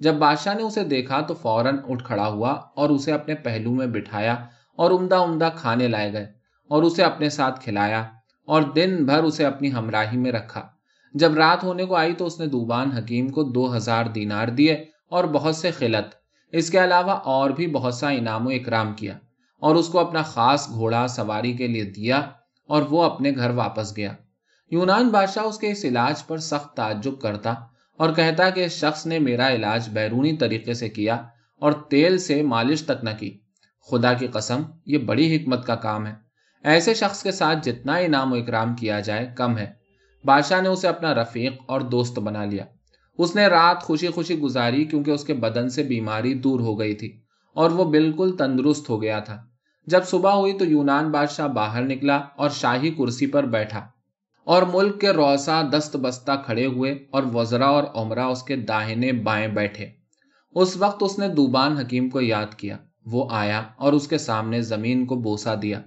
جب 0.00 0.14
بادشاہ 0.14 0.54
نے 0.54 0.62
اسے 0.62 0.84
دیکھا، 0.84 1.20
تو 1.20 1.34
فوراً 1.34 1.76
اٹھ 1.88 2.04
کھڑا 2.04 2.26
ہوا 2.28 2.50
اور 2.50 2.90
اسے 2.90 3.12
اپنے 3.12 3.34
پہلو 3.34 3.70
میں 3.70 3.86
بٹھایا 3.86 4.36
اور 4.76 4.90
عمدہ 4.90 5.14
عمدہ 5.14 5.48
کھانے 5.56 5.88
لائے 5.88 6.12
گئے 6.12 6.32
اور 6.68 6.82
اسے 6.82 7.02
اپنے 7.02 7.30
ساتھ 7.30 7.60
کھلایا 7.60 8.04
اور 8.46 8.62
دن 8.62 9.04
بھر 9.04 9.22
اسے 9.22 9.44
اپنی 9.44 9.72
ہمراہی 9.72 10.16
میں 10.16 10.32
رکھا۔ 10.32 10.68
جب 11.14 11.34
رات 11.34 11.64
ہونے 11.64 11.84
کو 11.84 11.94
آئی، 11.94 12.12
تو 12.12 12.26
اس 12.26 12.40
نے 12.40 12.46
دوبان 12.46 12.92
حکیم 12.92 13.28
کو 13.28 13.42
دو 13.42 13.76
ہزار 13.76 14.04
دینار 14.04 14.48
دیے 14.48 14.84
اور 15.10 15.24
بہت 15.24 15.56
سے 15.56 15.70
خلت 15.70 16.19
اس 16.52 16.70
کے 16.70 16.84
علاوہ 16.84 17.10
اور 17.10 17.50
بھی 17.50 17.66
بہت 17.66 17.94
سا 17.94 18.08
انعام 18.08 18.46
و 18.46 18.50
اکرام 18.50 18.94
کیا 18.94 19.18
اور 19.58 19.74
اس 19.74 19.88
کو 19.88 19.98
اپنا 19.98 20.22
خاص 20.22 20.68
گھوڑا 20.68 21.08
سواری 21.08 21.52
کے 21.52 21.66
لیے 21.66 21.84
دیا 21.84 22.30
اور 22.66 22.82
وہ 22.82 23.02
اپنے 23.02 23.30
گھر 23.30 23.50
واپس 23.50 23.96
گیا۔ 23.96 24.12
یونان 24.70 25.08
بادشاہ 25.08 25.44
اس 25.44 25.58
کے 25.58 25.70
اس 25.70 25.84
علاج 25.84 26.26
پر 26.26 26.38
سخت 26.38 26.76
تعجب 26.76 27.20
کرتا 27.20 27.54
اور 27.96 28.12
کہتا 28.12 28.50
کہ 28.50 28.64
اس 28.64 28.72
شخص 28.72 29.06
نے 29.06 29.18
میرا 29.18 29.50
علاج 29.50 29.88
بیرونی 29.88 30.36
طریقے 30.36 30.74
سے 30.74 30.88
کیا 30.88 31.22
اور 31.60 31.72
تیل 31.72 32.18
سے 32.18 32.42
مالش 32.42 32.82
تک 32.82 33.04
نہ 33.04 33.10
کی۔ 33.18 33.38
خدا 33.90 34.12
کی 34.12 34.26
قسم، 34.26 34.62
یہ 34.86 34.98
بڑی 34.98 35.36
حکمت 35.36 35.66
کا 35.66 35.74
کام 35.74 36.06
ہے۔ 36.06 36.14
ایسے 36.64 36.94
شخص 36.94 37.22
کے 37.22 37.32
ساتھ 37.32 37.58
جتنا 37.62 37.96
انعام 37.96 38.32
و 38.32 38.36
اکرام 38.36 38.74
کیا 38.74 39.00
جائے، 39.00 39.30
کم 39.36 39.58
ہے۔ 39.58 39.72
بادشاہ 40.24 40.60
نے 40.60 40.68
اسے 40.68 40.88
اپنا 40.88 41.14
رفیق 41.14 41.52
اور 41.66 41.80
دوست 41.80 42.18
بنا 42.18 42.44
لیا۔ 42.44 42.64
اس 43.20 43.36
نے 43.36 43.46
رات 43.46 43.82
خوشی 43.82 44.08
خوشی 44.08 44.38
گزاری 44.38 44.84
کیونکہ 44.84 45.10
اس 45.10 45.24
کے 45.24 45.34
بدن 45.34 45.68
سے 45.68 45.82
بیماری 45.82 46.34
دور 46.34 46.60
ہو 46.60 46.78
گئی 46.78 46.94
تھی 46.94 47.20
اور 47.54 47.70
وہ 47.70 47.84
بالکل 47.84 48.36
تندرست 48.36 48.90
ہو 48.90 49.02
گیا 49.02 49.18
تھا۔ 49.18 49.42
جب 49.86 50.04
صبح 50.06 50.30
ہوئی 50.30 50.52
تو 50.52 50.64
یونان 50.64 51.10
بادشاہ 51.10 51.48
باہر 51.48 51.82
نکلا 51.82 52.16
اور 52.16 52.50
شاہی 52.50 52.90
کرسی 52.90 53.26
پر 53.26 53.44
بیٹھا 53.44 53.86
اور 54.44 54.62
ملک 54.62 55.00
کے 55.00 55.10
روسا 55.10 55.62
دست 55.62 55.96
بستہ 55.96 56.32
کھڑے 56.44 56.66
ہوئے 56.66 56.92
اور 57.10 57.22
وزرا 57.34 57.66
اور 57.66 57.84
عمرہ 57.94 58.24
اس 58.24 58.42
کے 58.42 58.56
داہنے 58.56 59.12
بائیں 59.12 59.48
بیٹھے۔ 59.48 59.86
اس 60.54 60.76
وقت 60.76 60.98
اس 61.00 61.18
نے 61.18 61.28
دوبان 61.28 61.76
حکیم 61.76 62.10
کو 62.10 62.20
یاد 62.20 62.54
کیا۔ 62.54 62.76
وہ 63.06 63.28
آیا 63.30 63.62
اور 63.76 63.92
اس 63.92 64.08
کے 64.08 64.18
سامنے 64.18 64.62
زمین 64.62 65.06
کو 65.06 65.14
بوسا 65.16 65.54
دیا۔ 65.62 65.80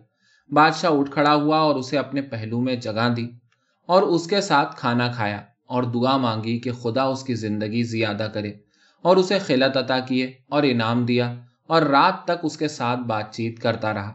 بادشاہ 0.50 0.92
اٹھ 0.92 1.12
کھڑا 1.12 1.36
ہوا 1.36 1.58
اور 1.58 1.76
اسے 1.76 1.98
اپنے 1.98 2.22
پہلو 2.22 2.62
میں 2.62 2.76
جگہ 2.76 3.14
دی 3.18 3.28
اور 3.86 4.04
اس 4.04 4.28
کے 4.28 4.42
ساتھ 4.42 4.76
کھانا 4.76 5.08
کھایا۔ 5.08 5.42
اور 5.66 5.84
دعا 5.84 6.18
مانگی 6.18 6.60
کہ 6.60 6.72
خدا 6.72 7.04
اس 7.04 7.24
کی 7.24 7.36
زندگی 7.36 7.84
زیادہ 7.84 8.28
کرے 8.34 8.52
اور 9.02 9.18
اسے 9.18 9.40
خلت 9.40 9.78
عطا 9.78 10.00
کیے 10.00 10.32
اور 10.50 10.64
انعام 10.64 11.06
دیا 11.06 11.34
اور 11.68 11.82
رات 11.82 12.26
تک 12.26 12.44
اس 12.44 12.58
کے 12.58 12.68
ساتھ 12.68 13.00
بات 13.00 13.34
چیت 13.34 13.60
کرتا 13.60 13.94
رہا۔ 13.94 14.12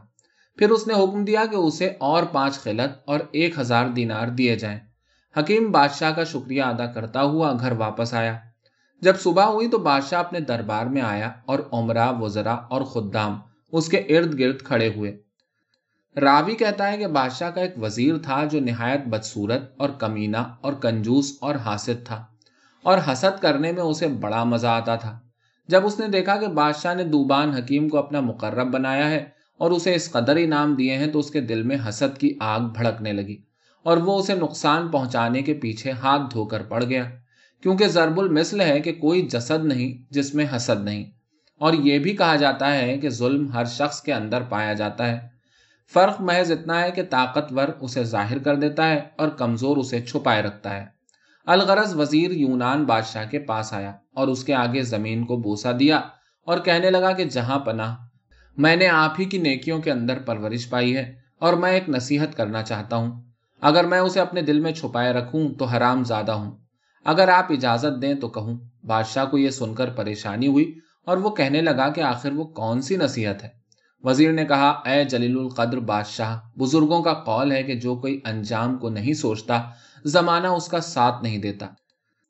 پھر 0.57 0.71
اس 0.71 0.87
نے 0.87 0.95
حکم 0.95 1.25
دیا 1.25 1.45
کہ 1.51 1.57
اسے 1.57 1.91
اور 1.99 2.23
پانچ 2.23 2.55
خلت 2.55 2.99
اور 3.05 3.21
ایک 3.31 3.59
ہزار 3.59 3.87
دینار 3.89 4.29
دیے 4.29 4.57
جائیں۔ 4.57 4.79
حکیم 5.39 5.73
بادشاہ 5.73 6.13
کا 6.13 6.25
شکریہ 6.25 6.63
ادا 6.63 6.87
کرتا 6.87 7.23
ہوا 7.23 7.53
گھر 7.61 7.73
واپس 7.73 8.15
آیا۔ 8.15 8.39
جب 9.01 9.21
صبح 9.21 9.45
ہوئی 9.45 9.69
تو 9.69 9.79
بادشاہ 9.79 10.19
اپنے 10.19 10.41
دربار 10.41 10.87
میں 10.87 11.03
آیا 11.03 11.31
اور 11.47 11.59
عمرہ 11.73 12.13
وزرا 12.21 12.53
اور 12.53 12.83
خدام 12.83 13.41
اس 13.73 13.89
کے 13.89 13.99
ارد 13.99 14.39
گرد 14.39 14.63
کھڑے 14.63 14.93
ہوئے۔ 14.97 15.19
راوی 16.21 16.55
کہتا 16.55 16.93
ہے 16.93 16.99
کہ 16.99 17.07
بادشاہ 17.07 17.51
کا 17.51 17.61
ایک 17.61 17.83
وزیر 17.83 18.15
تھا 18.17 18.45
جو 18.45 18.61
نہایت 18.61 19.07
بدصورت 19.07 19.63
اور 19.77 19.91
کمینہ 19.91 20.37
اور 20.61 20.73
کنجوس 20.73 21.39
اور 21.41 21.55
حاسد 21.55 22.07
تھا 22.07 22.25
اور 22.83 22.99
حسد 23.13 23.43
کرنے 23.43 23.73
میں 23.73 23.83
اسے 23.83 24.09
بڑا 24.09 24.45
مزہ 24.45 24.67
آتا 24.67 24.97
تھا۔ 24.97 25.19
جب 25.69 25.87
اس 25.87 26.01
نے 26.01 26.09
دیکھا 26.09 26.37
کہ 26.37 26.47
بادشاہ 26.47 26.95
نے 26.95 27.05
دوبان 27.05 27.51
حکیم 27.51 27.89
کو 27.89 27.99
اپنا 27.99 28.21
مقرب 28.21 28.71
بنایا 28.71 29.11
ہے 29.11 29.25
اور 29.59 29.71
اسے 29.71 29.95
اس 29.95 30.13
قدر 30.13 30.37
انعام 30.37 30.75
دیے 30.75 30.97
ہیں 30.97 31.07
تو 31.07 31.19
اس 31.19 31.31
کے 31.31 31.41
دل 31.41 31.63
میں 31.63 31.77
حسد 31.89 32.19
کی 32.19 32.35
آگ 32.41 32.61
بھڑکنے 32.61 33.13
لگی 33.13 33.37
اور 33.83 33.97
وہ 33.97 34.19
اسے 34.19 34.35
نقصان 34.35 34.89
پہنچانے 34.89 35.43
کے 35.43 35.55
پیچھے 35.55 35.91
ہاتھ 35.91 36.23
دھو 36.33 36.45
کر 36.45 36.63
پڑ 36.63 36.85
گیا۔ 36.85 37.05
کیونکہ 37.63 37.89
ضرب 37.89 38.21
المثل 38.21 38.61
ہے 38.61 38.81
کہ 38.81 38.93
کوئی 38.93 39.23
جسد 39.23 39.65
نہیں 39.65 40.05
جس 40.11 40.35
میں 40.35 40.47
حسد 40.57 40.85
نہیں۔ 40.85 41.05
اور 41.59 41.73
یہ 41.73 41.99
بھی 41.99 42.17
کہا 42.17 42.37
جاتا 42.37 42.75
ہے 42.75 42.99
کہ 42.99 43.09
ظلم 43.09 43.53
ہر 43.53 43.65
شخص 43.65 44.03
کے 44.03 44.15
اندر 44.15 44.43
پایا 44.49 44.73
جاتا 44.73 45.07
ہے۔ 45.07 45.38
فرق 45.95 46.21
محض 46.21 46.53
اتنا 46.53 46.83
ہے 46.83 46.91
کہ 46.91 47.03
طاقتور 47.11 47.69
اسے 47.81 48.05
ظاہر 48.05 48.39
کر 48.39 48.57
دیتا 48.57 48.89
ہے 48.89 49.01
اور 49.17 49.29
کمزور 49.29 49.77
اسے 49.77 50.01
چھپائے 50.01 50.43
رکھتا 50.43 50.77
ہے۔ 50.77 50.87
الغرض 51.47 51.97
وزیر 51.97 52.31
یونان 52.31 52.85
بادشاہ 52.85 53.25
کے 53.31 53.39
پاس 53.39 53.73
آیا 53.73 53.93
اور 54.15 54.29
اس 54.29 54.45
کے 54.45 54.55
آگے 54.55 54.83
زمین 54.83 55.25
کو 55.25 55.37
بوسا 55.37 55.71
دیا 55.81 56.01
اور 56.45 56.59
کہنے 56.59 56.91
لگا 56.91 57.13
کہ 57.13 57.25
جہاں 57.25 57.59
پناہ، 57.59 57.97
میں 58.57 58.77
نے 58.77 58.89
آپ 58.89 59.15
ہی 59.19 59.25
کی 59.25 59.39
نیکیوں 59.39 59.83
کے 59.83 59.91
اندر 59.93 60.19
پرورش 60.19 60.71
پائی 60.71 60.97
ہے 60.97 61.15
اور 61.39 61.53
میں 61.53 61.73
ایک 61.73 61.89
نصیحت 61.89 62.37
کرنا 62.37 62.63
چاہتا 62.63 62.97
ہوں۔ 62.97 63.23
اگر 63.61 63.85
میں 63.85 63.99
اسے 63.99 64.21
اپنے 64.21 64.43
دل 64.43 64.61
میں 64.61 64.73
چھپائے 64.73 65.13
رکھوں 65.13 65.55
تو 65.55 65.65
حرام 65.65 66.05
زیادہ 66.05 66.33
ہوں۔ 66.33 66.57
اگر 67.05 67.29
آپ 67.29 67.47
اجازت 67.51 68.03
دیں 68.03 68.15
تو 68.15 68.29
کہوں۔ 68.29 68.59
بادشاہ 68.85 69.25
کو 69.25 69.39
یہ 69.39 69.51
سن 69.51 69.75
کر 69.75 69.91
پریشانی 69.91 70.47
ہوئی 70.47 70.79
اور 71.05 71.17
وہ 71.17 71.31
کہنے 71.31 71.61
لگا 71.61 71.89
کہ 71.89 72.01
آخر 72.01 72.33
وہ 72.33 72.45
کون 72.45 72.81
سی 72.81 72.97
نصیحت 72.97 73.45
ہے؟ 73.45 73.49
وزیر 74.05 74.33
نے 74.33 74.45
کہا، 74.45 74.69
اے 74.69 75.05
جلیل 75.05 75.39
القدر 75.39 75.79
بادشاہ، 75.79 76.59
بزرگوں 76.59 77.03
کا 77.03 77.15
قول 77.15 77.53
ہے 77.53 77.63
کہ 77.63 77.75
جو 77.75 77.97
کوئی 77.97 78.21
انجام 78.25 78.79
کو 78.79 78.89
نہیں 78.89 79.13
سوچتا، 79.13 79.63
زمانہ 80.05 80.47
اس 80.47 80.69
کا 80.69 80.81
ساتھ 80.81 81.23
نہیں 81.23 81.39
دیتا۔ 81.39 81.67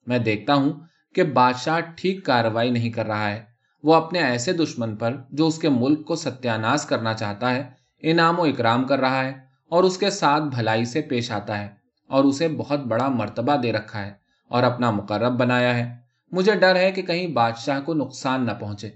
میں 0.06 0.18
دیکھتا 0.18 0.54
ہوں 0.54 0.72
کہ 1.14 1.22
بادشاہ 1.22 1.80
ٹھیک 1.80 2.24
کاروائی 2.24 2.70
نہیں 2.70 2.90
کر 2.90 3.06
رہا 3.06 3.30
ہے۔ 3.30 3.44
وہ 3.82 3.94
اپنے 3.94 4.18
ایسے 4.18 4.52
دشمن 4.52 4.96
پر 4.96 5.16
جو 5.30 5.46
اس 5.46 5.58
کے 5.58 5.68
ملک 5.68 6.06
کو 6.06 6.16
ستیاناس 6.16 6.84
کرنا 6.84 7.14
چاہتا 7.14 7.54
ہے، 7.54 7.70
انعام 8.02 8.40
و 8.40 8.42
اکرام 8.42 8.84
کر 8.84 8.98
رہا 8.98 9.24
ہے 9.24 9.32
اور 9.68 9.84
اس 9.84 9.98
کے 9.98 10.10
ساتھ 10.10 10.42
بھلائی 10.42 10.84
سے 10.84 11.00
پیش 11.00 11.30
آتا 11.30 11.58
ہے 11.58 11.68
اور 12.06 12.24
اسے 12.24 12.48
بہت 12.48 12.80
بڑا 12.80 13.08
مرتبہ 13.08 13.56
دے 13.56 13.72
رکھا 13.72 14.06
ہے 14.06 14.12
اور 14.48 14.62
اپنا 14.62 14.90
مقرب 14.90 15.32
بنایا 15.32 15.76
ہے۔ 15.76 15.96
مجھے 16.32 16.54
ڈر 16.54 16.76
ہے 16.76 16.92
کہ 16.92 17.02
کہیں 17.02 17.26
بادشاہ 17.26 17.80
کو 17.80 17.94
نقصان 17.94 18.46
نہ 18.46 18.52
پہنچے۔ 18.60 18.90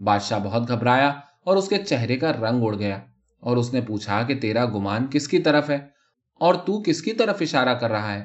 بادشاہ 0.00 0.38
بہت 0.38 0.68
گھبرایا 0.68 1.12
اور 1.48 1.56
اس 1.56 1.68
کے 1.68 1.78
چہرے 1.78 2.16
کا 2.16 2.32
رنگ 2.32 2.62
اڑ 2.62 2.78
گیا 2.78 2.98
اور 3.40 3.56
اس 3.56 3.74
نے 3.74 3.80
پوچھا 3.80 4.22
کہ 4.22 4.34
تیرا 4.40 4.64
گمان 4.64 5.06
کس 5.10 5.28
کی 5.28 5.38
طرف 5.38 5.70
ہے 5.70 5.78
اور 6.34 6.54
تو 6.54 6.82
کس 6.82 7.02
کی 7.02 7.12
طرف 7.12 7.36
اشارہ 7.40 7.74
کر 7.74 7.90
رہا 7.90 8.14
ہے؟ 8.14 8.24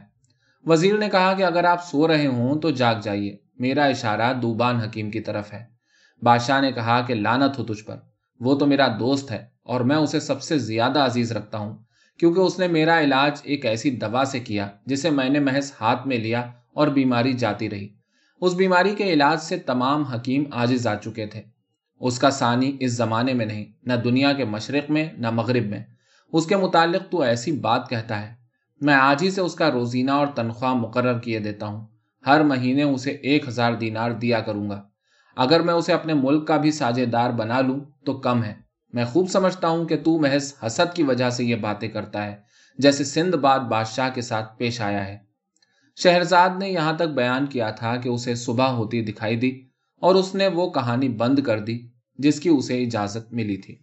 وزیر 0.66 0.98
نے 0.98 1.10
کہا 1.10 1.34
کہ 1.34 1.44
اگر 1.44 1.64
آپ 1.64 1.86
سو 1.86 2.08
رہے 2.08 2.28
ہوں 2.28 2.60
تو 2.60 2.72
جاگ 2.72 2.96
جائیے، 3.04 3.38
میرا 3.60 3.86
اشارہ 3.86 4.34
دوبان 4.34 4.76
حکیم 4.76 5.12
کی 5.12 5.20
طرف 5.20 5.54
ہے۔ 5.54 5.64
بادشاہ 6.22 6.62
نے 6.62 6.72
کہا 6.72 7.02
کہ 7.02 7.16
لانت 7.16 7.60
ہو 7.60 7.64
تجھ 7.64 7.84
پر، 7.84 7.96
وہ 8.40 8.56
تو 8.56 8.66
میرا 8.66 8.88
دوست 9.00 9.32
ہے 9.32 9.46
اور 9.64 9.82
میں 9.82 9.96
اسے 9.96 10.20
سب 10.20 10.42
سے 10.42 10.58
زیادہ 10.58 11.00
عزیز 11.00 11.32
رکھتا 11.32 11.58
ہوں، 11.58 11.78
کیونکہ 12.20 12.40
اس 12.40 12.60
نے 12.60 12.68
میرا 12.68 13.00
علاج 13.02 13.40
ایک 13.44 13.66
ایسی 13.66 13.90
دوا 13.90 14.24
سے 14.26 14.40
کیا 14.40 14.70
جسے 14.86 15.10
میں 15.10 15.30
نے 15.30 15.40
محض 15.40 15.72
ہاتھ 15.82 16.08
میں 16.08 16.18
لیا 16.18 16.52
اور 16.74 16.88
بیماری 16.88 17.34
جاتی 17.34 17.70
رہی۔ 17.70 17.88
اس 18.42 18.54
بیماری 18.54 18.96
کے 18.96 19.14
علاج 19.14 19.42
سے 19.42 19.58
تمام 19.58 20.04
حکیم 20.04 20.44
آجز 20.52 20.88
آ 20.88 20.96
چکے 20.96 21.26
تھے۔ 21.26 21.53
اس 22.06 22.20
کا 22.20 22.30
ثانی 22.30 22.78
اس 22.80 22.92
زمانے 22.92 23.34
میں 23.34 23.46
نہیں، 23.46 23.66
نہ 23.84 23.94
دنیا 23.94 24.34
کے 24.34 24.46
مشرق 24.46 24.92
میں، 24.92 25.10
نہ 25.18 25.30
مغرب 25.30 25.66
میں۔ 25.66 25.80
اس 26.34 26.46
کے 26.46 26.58
متعلق 26.58 27.12
تو 27.12 27.22
ایسی 27.22 27.52
بات 27.52 27.90
کہتا 27.90 28.22
ہے۔ 28.22 28.36
میں 28.82 28.94
آج 28.94 29.24
ہی 29.24 29.32
سے 29.32 29.42
اس 29.42 29.56
کا 29.56 29.72
روزینہ 29.72 30.12
اور 30.12 30.28
تنخواہ 30.28 30.74
مقرر 30.74 31.20
کیے 31.20 31.40
دیتا 31.40 31.66
ہوں۔ 31.66 31.88
ہر 32.26 32.44
مہینے 32.44 32.84
اسے 32.84 33.12
ایک 33.12 33.48
ہزار 33.48 33.74
دینار 33.74 34.12
دیا 34.12 34.40
کروں 34.40 34.70
گا۔ 34.70 34.84
اگر 35.36 35.60
میں 35.60 35.74
اسے 35.74 35.94
اپنے 35.94 36.14
ملک 36.14 36.48
کا 36.48 36.58
بھی 36.58 36.72
ساجے 36.72 37.06
دار 37.06 37.30
بنا 37.30 37.62
لوں 37.62 37.80
تو 38.06 38.14
کم 38.14 38.44
ہے۔ 38.44 38.54
میں 38.94 39.06
خوب 39.06 39.30
سمجھتا 39.30 39.68
ہوں 39.68 39.86
کہ 39.86 39.98
تو 39.98 40.20
محض 40.20 40.54
حسد 40.66 40.96
کی 40.96 41.04
وجہ 41.04 41.30
سے 41.30 41.44
یہ 41.44 41.56
باتیں 41.56 41.90
کرتا 41.90 42.26
ہے، 42.26 42.36
جیسے 42.78 43.04
سندھ 43.04 43.36
باد 43.36 43.60
بادشاہ 43.60 44.10
کے 44.14 44.22
ساتھ 44.22 44.58
پیش 44.58 44.82
آیا 44.82 45.08
ہے۔ 45.08 45.18
شہرزاد 45.96 46.50
نے 46.60 46.70
یہاں 46.70 46.94
تک 46.94 47.02
بیان 47.02 47.46
کیا 47.46 47.70
تھا 47.70 47.96
کہ 47.96 48.10
اسے 48.10 48.36
صبح 48.36 48.66
ہوتی 48.66 49.02
دکھائی 49.02 49.36
دی 49.36 49.62
اور 50.00 50.16
اس 50.16 50.36
نے 50.36 50.48
وہ 50.48 50.70
کہانی 50.70 51.10
بند 51.10 51.40
کر 51.40 51.60
دی۔ 51.60 51.93
جس 52.18 52.40
کی 52.40 52.50
اسے 52.50 52.84
اجازت 52.84 53.34
ملی 53.34 53.58
تھی۔ 53.58 53.76